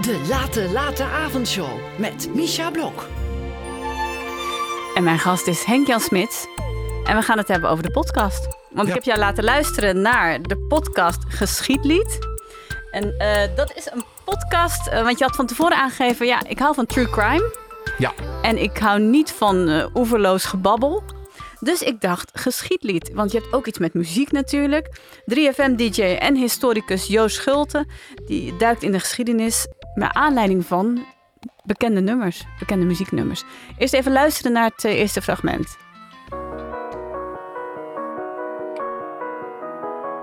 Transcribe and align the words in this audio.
De 0.00 0.24
Late 0.28 0.68
Late 0.72 1.04
Avondshow 1.04 1.68
met 1.96 2.34
Misha 2.34 2.70
Blok. 2.70 3.06
En 4.94 5.02
mijn 5.04 5.18
gast 5.18 5.46
is 5.46 5.64
Henk-Jan 5.64 6.00
Smits. 6.00 6.46
En 7.04 7.16
we 7.16 7.22
gaan 7.22 7.38
het 7.38 7.48
hebben 7.48 7.70
over 7.70 7.82
de 7.82 7.90
podcast. 7.90 8.48
Want 8.70 8.86
Ja. 8.88 8.88
ik 8.88 8.94
heb 8.94 9.02
jou 9.04 9.18
laten 9.18 9.44
luisteren 9.44 10.00
naar 10.02 10.42
de 10.42 10.56
podcast 10.56 11.18
Geschiedlied. 11.28 12.18
En 12.90 13.18
eh, 13.18 13.56
dat 13.56 13.72
is 13.76 13.90
een 13.92 14.04
podcast, 14.24 14.86
eh, 14.86 15.02
want 15.02 15.18
je 15.18 15.24
had 15.24 15.36
van 15.36 15.46
tevoren 15.46 15.76
aangegeven... 15.76 16.26
ja, 16.26 16.40
ik 16.46 16.58
hou 16.58 16.74
van 16.74 16.86
true 16.86 17.10
crime. 17.10 17.54
Ja. 17.98 18.12
En 18.42 18.62
ik 18.62 18.78
hou 18.78 19.00
niet 19.00 19.30
van 19.32 19.68
eh 19.68 19.86
oeverloos 19.94 20.44
gebabbel. 20.44 21.02
Dus 21.60 21.82
ik 21.82 22.00
dacht, 22.00 22.30
geschiedlied. 22.34 23.10
Want 23.14 23.32
je 23.32 23.38
hebt 23.38 23.52
ook 23.52 23.66
iets 23.66 23.78
met 23.78 23.94
muziek 23.94 24.32
natuurlijk. 24.32 24.88
3FM-dj 25.34 26.02
en 26.02 26.34
historicus 26.36 27.06
Joost 27.06 27.36
Schulte... 27.36 27.86
die 28.26 28.56
duikt 28.56 28.82
in 28.82 28.92
de 28.92 29.00
geschiedenis... 29.00 29.66
naar 29.98 30.12
aanleiding 30.12 30.66
van 30.66 31.04
bekende 31.64 32.00
nummers, 32.00 32.44
bekende 32.58 32.84
muzieknummers. 32.84 33.44
Eerst 33.78 33.94
even 33.94 34.12
luisteren 34.12 34.52
naar 34.52 34.70
het 34.74 34.84
eh, 34.84 34.98
eerste 34.98 35.22
fragment. 35.22 35.76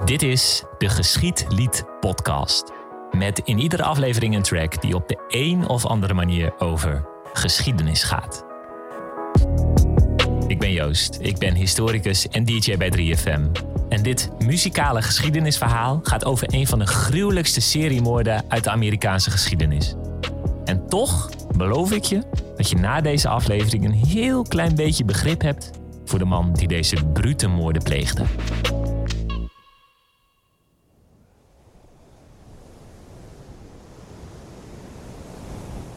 Dit 0.06 0.22
is 0.22 0.64
de 0.78 0.90
Geschiedlied 0.90 1.86
Podcast. 2.00 2.72
Met 3.12 3.40
in 3.40 3.60
iedere 3.60 3.84
aflevering 3.84 4.36
een 4.36 4.42
track 4.42 4.82
die 4.82 4.96
op 4.96 5.08
de 5.08 5.24
een 5.28 5.68
of 5.68 5.86
andere 5.86 6.14
manier 6.14 6.60
over 6.60 7.06
geschiedenis 7.34 8.04
gaat. 8.04 8.46
Ik 10.48 10.60
ben 10.60 10.72
Joost, 10.72 11.18
ik 11.22 11.38
ben 11.38 11.54
historicus 11.54 12.28
en 12.28 12.46
DJ 12.46 12.78
bij 12.78 12.92
3FM. 12.98 13.75
En 13.96 14.04
dit 14.04 14.30
muzikale 14.40 15.02
geschiedenisverhaal 15.02 16.00
gaat 16.04 16.26
over 16.26 16.54
een 16.54 16.68
van 16.68 16.80
de 16.80 16.86
gruwelijkste 16.86 17.62
seriemoorden 17.62 18.44
uit 18.48 18.64
de 18.64 18.70
Amerikaanse 18.70 19.32
geschiedenis. 19.32 19.96
En 20.66 20.88
toch 20.88 21.30
beloof 21.58 21.92
ik 21.92 22.04
je 22.04 22.22
dat 22.58 22.70
je 22.70 22.76
na 22.76 23.02
deze 23.02 23.28
aflevering 23.28 23.86
een 23.86 24.08
heel 24.08 24.44
klein 24.44 24.76
beetje 24.76 25.06
begrip 25.06 25.42
hebt 25.42 25.72
voor 26.06 26.20
de 26.20 26.26
man 26.26 26.54
die 26.54 26.68
deze 26.68 27.06
brute 27.14 27.48
moorden 27.48 27.84
pleegde. 27.84 28.24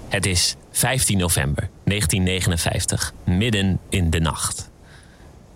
Het 0.08 0.26
is 0.26 0.56
15 0.70 1.18
november 1.18 1.68
1959, 1.84 3.12
midden 3.24 3.78
in 3.88 4.10
de 4.10 4.20
nacht. 4.20 4.70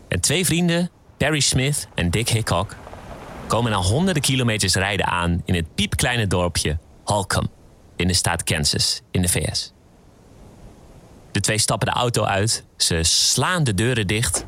En 0.08 0.20
twee 0.20 0.45
vrienden, 0.45 0.91
Perry 1.23 1.41
Smith 1.41 1.89
en 1.95 2.11
Dick 2.11 2.28
Hickok, 2.28 2.75
komen 3.47 3.70
na 3.70 3.77
honderden 3.77 4.23
kilometers 4.23 4.75
rijden 4.75 5.06
aan 5.06 5.42
in 5.45 5.55
het 5.55 5.75
piepkleine 5.75 6.27
dorpje 6.27 6.79
Holcomb 7.05 7.51
in 7.97 8.06
de 8.06 8.14
staat 8.14 8.45
Kansas 8.45 9.03
in 9.11 9.23
de 9.23 9.29
VS. 9.29 9.73
De 11.33 11.41
twee 11.41 11.59
stappen 11.59 11.89
de 11.89 11.95
auto 11.95 12.25
uit, 12.25 12.64
ze 12.77 13.03
slaan 13.03 13.64
de 13.64 13.75
deuren 13.75 14.06
dicht 14.06 14.47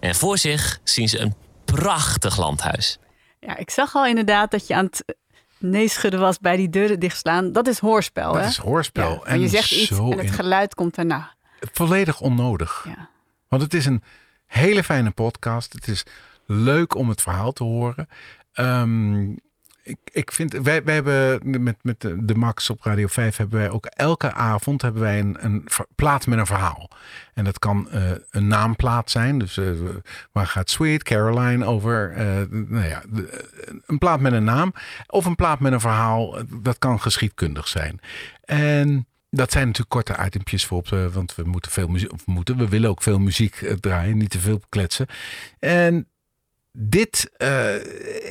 en 0.00 0.14
voor 0.14 0.38
zich 0.38 0.80
zien 0.84 1.08
ze 1.08 1.18
een 1.18 1.34
prachtig 1.64 2.38
landhuis. 2.38 2.98
Ja, 3.40 3.56
ik 3.56 3.70
zag 3.70 3.94
al 3.94 4.06
inderdaad 4.06 4.50
dat 4.50 4.66
je 4.66 4.74
aan 4.74 4.84
het 4.84 5.04
neeschudden 5.58 6.20
was 6.20 6.38
bij 6.38 6.56
die 6.56 6.68
deuren 6.70 7.00
dichtslaan. 7.00 7.52
Dat 7.52 7.66
is 7.66 7.78
hoorspel, 7.78 8.32
Dat 8.32 8.42
hè? 8.42 8.48
is 8.48 8.56
hoorspel. 8.56 9.10
Ja, 9.10 9.30
en 9.30 9.40
je 9.40 9.48
zegt 9.48 9.70
iets 9.70 9.90
en 9.90 10.18
het 10.18 10.30
geluid 10.30 10.74
komt 10.74 10.94
daarna. 10.94 11.34
volledig 11.60 12.20
onnodig. 12.20 12.84
Ja. 12.88 13.08
Want 13.48 13.62
het 13.62 13.74
is 13.74 13.86
een 13.86 14.02
hele 14.52 14.84
fijne 14.84 15.10
podcast. 15.10 15.72
Het 15.72 15.88
is 15.88 16.04
leuk 16.46 16.94
om 16.94 17.08
het 17.08 17.22
verhaal 17.22 17.52
te 17.52 17.64
horen. 17.64 18.08
Ehm, 18.52 19.30
ik, 19.82 19.98
ik 20.12 20.32
vind, 20.32 20.52
wij, 20.52 20.84
wij 20.84 20.94
hebben 20.94 21.62
met, 21.62 21.76
met 21.82 22.00
de, 22.00 22.34
Max 22.34 22.70
op 22.70 22.82
Radio 22.82 23.06
5 23.06 23.36
hebben 23.36 23.58
wij 23.58 23.70
ook 23.70 23.86
elke 23.86 24.32
avond 24.32 24.82
hebben 24.82 25.02
wij 25.02 25.18
een, 25.18 25.36
een 25.40 25.64
plaat 25.94 26.26
met 26.26 26.38
een 26.38 26.46
verhaal. 26.46 26.90
En 27.34 27.44
dat 27.44 27.58
kan 27.58 27.90
eh, 27.90 28.10
een 28.30 28.46
naamplaat 28.46 29.10
zijn. 29.10 29.38
Dus 29.38 29.56
eh, 29.56 29.70
waar 30.32 30.46
gaat 30.46 30.70
Sweet 30.70 31.02
Caroline 31.02 31.64
over? 31.64 32.12
Eh, 32.12 32.26
nou 32.50 32.86
ja, 32.86 33.02
een 33.86 33.98
plaat 33.98 34.20
met 34.20 34.32
een 34.32 34.44
naam. 34.44 34.74
Of 35.06 35.24
een 35.24 35.36
plaat 35.36 35.60
met 35.60 35.72
een 35.72 35.80
verhaal. 35.80 36.36
Dat 36.62 36.78
kan 36.78 37.00
geschiedkundig 37.00 37.68
zijn. 37.68 38.00
En 38.44 39.06
dat 39.34 39.52
zijn 39.52 39.66
natuurlijk 39.66 39.90
korte 39.90 40.24
itempjes 40.24 40.66
voor 40.66 40.78
op 40.78 40.88
de, 40.88 41.10
want 41.10 41.34
we 41.34 41.42
moeten 41.44 41.70
veel 41.70 41.88
muziek, 41.88 42.10
moeten, 42.24 42.56
we 42.56 42.68
willen 42.68 42.90
ook 42.90 43.02
veel 43.02 43.18
muziek 43.18 43.62
eh, 43.62 43.72
draaien, 43.72 44.16
niet 44.16 44.30
te 44.30 44.40
veel 44.40 44.60
kletsen. 44.68 45.06
En 45.58 46.08
dit 46.72 47.30
eh, 47.36 47.48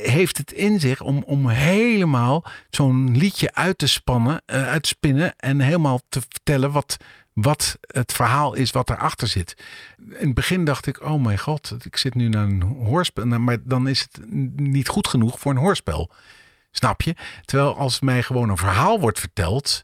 heeft 0.02 0.38
het 0.38 0.52
in 0.52 0.80
zich 0.80 1.00
om, 1.00 1.22
om 1.22 1.48
helemaal 1.48 2.44
zo'n 2.70 3.16
liedje 3.16 3.54
uit 3.54 3.78
te 3.78 3.86
spannen, 3.86 4.42
eh, 4.46 4.68
uit 4.68 4.82
te 4.82 4.88
spinnen 4.88 5.36
en 5.36 5.60
helemaal 5.60 6.00
te 6.08 6.20
vertellen 6.20 6.72
wat, 6.72 6.96
wat 7.32 7.78
het 7.80 8.12
verhaal 8.12 8.54
is 8.54 8.70
wat 8.70 8.90
erachter 8.90 9.28
zit. 9.28 9.56
In 9.98 10.26
het 10.26 10.34
begin 10.34 10.64
dacht 10.64 10.86
ik, 10.86 11.02
oh 11.02 11.22
mijn 11.22 11.38
god, 11.38 11.76
ik 11.82 11.96
zit 11.96 12.14
nu 12.14 12.28
naar 12.28 12.44
een 12.44 12.62
hoorspel, 12.62 13.26
nou, 13.26 13.40
maar 13.40 13.58
dan 13.64 13.88
is 13.88 14.00
het 14.00 14.20
niet 14.56 14.88
goed 14.88 15.06
genoeg 15.06 15.38
voor 15.38 15.52
een 15.52 15.58
hoorspel. 15.58 16.10
Snap 16.70 17.02
je? 17.02 17.14
Terwijl 17.44 17.76
als 17.76 18.00
mij 18.00 18.22
gewoon 18.22 18.48
een 18.48 18.56
verhaal 18.56 19.00
wordt 19.00 19.20
verteld, 19.20 19.82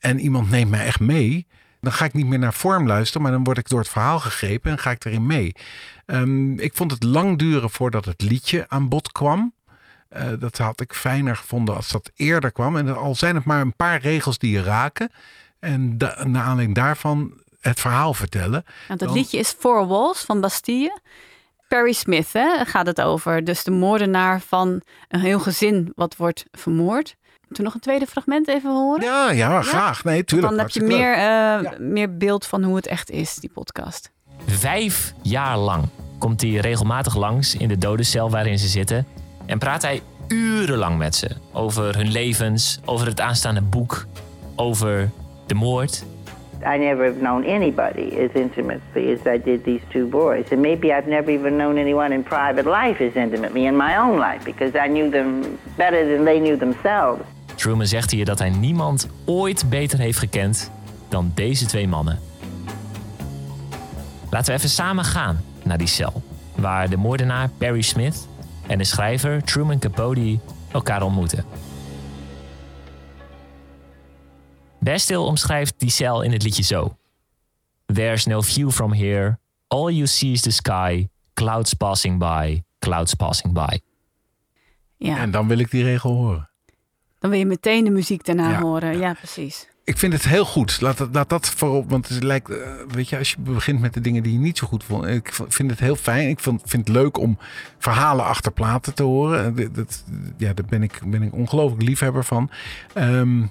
en 0.00 0.20
iemand 0.20 0.50
neemt 0.50 0.70
mij 0.70 0.84
echt 0.86 1.00
mee, 1.00 1.46
dan 1.80 1.92
ga 1.92 2.04
ik 2.04 2.12
niet 2.12 2.26
meer 2.26 2.38
naar 2.38 2.54
vorm 2.54 2.86
luisteren, 2.86 3.22
maar 3.22 3.32
dan 3.32 3.44
word 3.44 3.58
ik 3.58 3.68
door 3.68 3.78
het 3.78 3.88
verhaal 3.88 4.18
gegrepen 4.20 4.70
en 4.70 4.78
ga 4.78 4.90
ik 4.90 5.04
erin 5.04 5.26
mee. 5.26 5.52
Ehm, 6.06 6.58
ik 6.58 6.76
vond 6.76 6.90
het 6.90 7.02
lang 7.02 7.38
duren 7.38 7.70
voordat 7.70 8.04
het 8.04 8.22
liedje 8.22 8.64
aan 8.68 8.88
bod 8.88 9.12
kwam. 9.12 9.52
Eh, 10.08 10.26
dat 10.38 10.58
had 10.58 10.80
ik 10.80 10.92
fijner 10.94 11.36
gevonden 11.36 11.76
als 11.76 11.88
dat 11.88 12.10
eerder 12.14 12.52
kwam. 12.52 12.76
En 12.76 12.96
al 12.96 13.14
zijn 13.14 13.34
het 13.34 13.44
maar 13.44 13.60
een 13.60 13.76
paar 13.76 14.00
regels 14.00 14.38
die 14.38 14.50
je 14.50 14.62
raken. 14.62 15.10
En 15.60 15.98
da- 15.98 16.24
naar 16.26 16.42
aanleiding 16.42 16.74
daarvan 16.74 17.32
het 17.60 17.80
verhaal 17.80 18.14
vertellen. 18.14 18.64
Want 18.88 19.00
het 19.00 19.08
Dan- 19.08 19.18
liedje 19.18 19.38
is 19.38 19.50
Four 19.58 19.86
Walls 19.86 20.20
van 20.24 20.40
Bastille. 20.40 21.00
Perry 21.68 21.92
Smith 21.92 22.32
hè, 22.32 22.64
gaat 22.64 22.86
het 22.86 23.00
over. 23.00 23.44
Dus 23.44 23.64
de 23.64 23.70
moordenaar 23.70 24.40
van 24.40 24.82
een 25.08 25.20
heel 25.20 25.38
gezin 25.38 25.92
wat 25.94 26.16
wordt 26.16 26.44
vermoord. 26.50 27.16
Moeten 27.40 27.56
we 27.56 27.62
nog 27.62 27.74
een 27.74 27.80
tweede 27.80 28.06
fragment 28.06 28.48
even 28.48 28.70
horen? 28.70 29.04
Ja, 29.04 29.30
ja, 29.30 29.62
graag. 29.62 30.04
Nee, 30.04 30.24
tuurlijk. 30.24 30.50
Dan 30.50 30.60
heb 30.60 30.70
je 30.70 30.82
meer, 30.82 31.14
eh, 31.14 31.78
meer 31.78 32.16
beeld 32.16 32.46
van 32.46 32.62
hoe 32.62 32.76
het 32.76 32.86
echt 32.86 33.10
is, 33.10 33.34
die 33.34 33.50
podcast. 33.50 34.10
Vijf 34.46 35.12
jaar 35.22 35.58
lang 35.58 35.88
komt 36.18 36.40
hij 36.40 36.50
regelmatig 36.50 37.16
langs 37.16 37.54
in 37.54 37.68
de 37.68 37.78
dodencel 37.78 38.30
waarin 38.30 38.58
ze 38.58 38.68
zitten 38.68 39.06
en 39.46 39.58
praat 39.58 39.82
hij 39.82 40.02
urenlang 40.28 40.98
met 40.98 41.16
ze 41.16 41.30
over 41.52 41.96
hun 41.96 42.10
levens, 42.10 42.78
over 42.84 43.06
het 43.06 43.20
aanstaande 43.20 43.62
boek, 43.62 44.06
over 44.56 45.10
de 45.46 45.54
moord. 45.54 46.04
I 46.66 46.76
never 46.78 47.04
have 47.04 47.20
known 47.20 47.44
anybody 47.44 48.16
as 48.18 48.30
intimately 48.34 49.12
as 49.12 49.26
I 49.26 49.38
did 49.38 49.64
these 49.64 49.80
two 49.88 50.06
boys. 50.06 50.44
And 50.50 50.60
maybe 50.60 50.92
I've 50.92 51.08
never 51.08 51.30
even 51.30 51.56
known 51.56 51.76
anyone 51.76 52.14
in 52.14 52.22
private 52.22 52.64
life 52.64 53.04
as 53.04 53.14
intimately 53.14 53.64
in 53.64 53.76
my 53.76 53.96
own 53.96 54.18
life 54.18 54.44
because 54.44 54.74
I 54.74 54.88
knew 54.88 55.10
them 55.10 55.58
better 55.76 56.16
than 56.16 56.24
they 56.24 56.38
knew 56.38 56.58
themselves. 56.58 57.22
Truman 57.54 57.86
zegt 57.86 58.10
hier 58.10 58.24
dat 58.24 58.38
hij 58.38 58.50
niemand 58.50 59.08
ooit 59.24 59.68
beter 59.68 59.98
heeft 59.98 60.18
gekend 60.18 60.70
dan 61.08 61.32
deze 61.34 61.66
twee 61.66 61.88
mannen. 61.88 62.18
Laten 64.30 64.52
we 64.52 64.58
even 64.58 64.70
samen 64.70 65.04
gaan 65.04 65.40
naar 65.64 65.78
die 65.78 65.86
cel, 65.86 66.22
waar 66.56 66.90
de 66.90 66.96
moordenaar 66.96 67.48
Perry 67.58 67.82
Smith 67.82 68.28
en 68.66 68.78
de 68.78 68.84
schrijver 68.84 69.44
Truman 69.44 69.78
Capote 69.78 70.38
elkaar 70.72 71.02
ontmoeten. 71.02 71.44
Bastille 74.80 75.18
omschrijft 75.20 75.74
die 75.78 75.90
cel 75.90 76.22
in 76.22 76.32
het 76.32 76.42
liedje 76.42 76.62
zo. 76.62 76.96
There's 77.86 78.26
no 78.26 78.40
view 78.40 78.70
from 78.70 78.92
here, 78.92 79.38
all 79.66 79.90
you 79.92 80.06
see 80.06 80.30
is 80.32 80.40
the 80.40 80.50
sky, 80.50 81.08
clouds 81.34 81.72
passing 81.74 82.18
by, 82.18 82.62
clouds 82.78 83.14
passing 83.14 83.52
by. 83.52 83.78
Ja, 84.96 85.18
En 85.18 85.30
dan 85.30 85.48
wil 85.48 85.58
ik 85.58 85.70
die 85.70 85.82
regel 85.82 86.10
horen. 86.14 86.50
dan 87.18 87.30
wil 87.30 87.38
je 87.38 87.46
meteen 87.46 87.84
de 87.84 87.90
muziek 87.90 88.24
daarna 88.24 88.50
Ja. 88.50 88.60
horen. 88.60 88.98
Ja, 88.98 89.12
precies. 89.12 89.68
Ik 89.84 89.98
vind 89.98 90.12
het 90.12 90.24
heel 90.24 90.44
goed. 90.44 90.80
Laat 90.80 90.98
dat, 90.98 91.08
laat 91.12 91.28
dat 91.28 91.48
voorop. 91.48 91.90
Want 91.90 92.08
het 92.08 92.22
lijkt, 92.22 92.50
eh, 92.50 92.70
weet 92.88 93.08
je, 93.08 93.18
als 93.18 93.30
je 93.30 93.36
begint 93.40 93.80
met 93.80 93.94
de 93.94 94.00
dingen 94.00 94.22
die 94.22 94.32
je 94.32 94.38
niet 94.38 94.58
zo 94.58 94.66
goed 94.66 94.84
vond. 94.84 95.06
Ik 95.06 95.32
vind 95.48 95.70
het 95.70 95.80
heel 95.80 95.96
fijn. 95.96 96.28
Ik 96.28 96.40
vond, 96.40 96.62
vind 96.64 96.86
het 96.88 96.96
leuk 96.96 97.18
om 97.18 97.38
verhalen 97.78 98.24
achter 98.24 98.52
platen 98.52 98.94
te 98.94 99.02
horen. 99.02 99.58
Eh, 99.58 99.66
Dat, 99.72 100.04
ja, 100.36 100.52
daar 100.52 100.64
ben 100.68 100.82
ik, 100.82 101.00
ben 101.06 101.22
ik 101.22 101.32
ongelooflijk 101.34 101.82
liefhebber 101.82 102.24
van. 102.24 102.50
Ehm, 102.94 103.42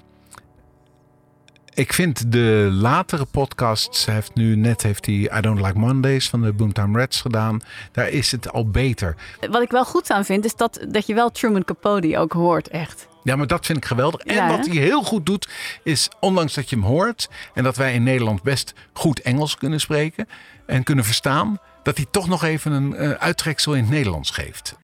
ik 1.78 1.92
vind 1.92 2.32
de 2.32 2.68
latere 2.72 3.24
podcasts, 3.24 4.04
hij 4.04 4.14
heeft 4.14 4.34
nu 4.34 4.56
net 4.56 4.82
heeft 4.82 5.06
hij 5.06 5.14
I 5.14 5.40
Don't 5.40 5.60
Like 5.60 5.78
Mondays 5.78 6.28
van 6.28 6.42
de 6.42 6.52
Boomtown 6.52 6.96
Rats 6.96 7.20
gedaan. 7.20 7.60
Daar 7.92 8.08
is 8.08 8.32
het 8.32 8.52
al 8.52 8.70
beter. 8.70 9.16
Wat 9.50 9.62
ik 9.62 9.70
wel 9.70 9.84
goed 9.84 10.10
aan 10.10 10.24
vind, 10.24 10.44
is 10.44 10.54
dat, 10.54 10.86
dat 10.88 11.06
je 11.06 11.14
wel 11.14 11.30
Truman 11.30 11.64
Capote 11.64 12.18
ook 12.18 12.32
hoort, 12.32 12.68
echt. 12.68 13.08
Ja, 13.22 13.36
maar 13.36 13.46
dat 13.46 13.66
vind 13.66 13.78
ik 13.78 13.84
geweldig. 13.84 14.20
En 14.20 14.34
Ja, 14.34 14.48
wat 14.48 14.66
hij 14.66 14.76
heel 14.76 15.02
goed 15.02 15.26
doet, 15.26 15.48
is 15.82 16.08
ondanks 16.20 16.54
dat 16.54 16.70
je 16.70 16.76
hem 16.76 16.84
hoort 16.84 17.28
en 17.54 17.64
dat 17.64 17.76
wij 17.76 17.94
in 17.94 18.02
Nederland 18.02 18.42
best 18.42 18.74
goed 18.92 19.20
Engels 19.20 19.56
kunnen 19.56 19.80
spreken 19.80 20.28
en 20.66 20.82
kunnen 20.82 21.04
verstaan, 21.04 21.58
dat 21.82 21.96
hij 21.96 22.06
toch 22.10 22.28
nog 22.28 22.44
even 22.44 22.72
een 22.72 22.94
eh, 22.94 23.10
uittreksel 23.10 23.74
in 23.74 23.82
het 23.82 23.90
Nederlands 23.90 24.30
geeft. 24.30 24.74